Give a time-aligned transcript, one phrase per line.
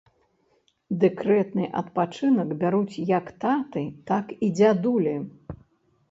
[1.01, 5.13] Дэкрэтны адпачынак бяруць як таты, так і дзядулі.